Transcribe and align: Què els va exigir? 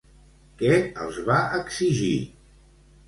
Què 0.61 0.71
els 1.03 1.19
va 1.27 1.37
exigir? 1.61 2.11